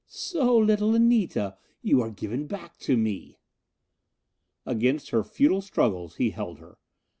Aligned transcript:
"So, 0.07 0.57
little 0.57 0.95
Anita, 0.95 1.59
you 1.83 2.01
are 2.01 2.09
given 2.09 2.47
back 2.47 2.79
to 2.79 2.97
me." 2.97 3.37
Against 4.65 5.11
her 5.11 5.23
futile 5.23 5.61
struggles 5.61 6.15
he 6.15 6.31
held 6.31 6.57
her. 6.57 6.79